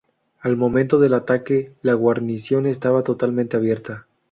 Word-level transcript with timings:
Al 0.39 0.57
momento 0.57 0.97
del 0.97 1.13
ataque 1.13 1.75
la 1.83 1.93
guarnición 1.93 2.65
estaba 2.65 3.03
totalmente 3.03 3.55
abierta. 3.57 4.07